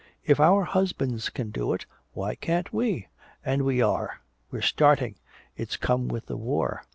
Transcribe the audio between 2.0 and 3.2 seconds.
why can't we?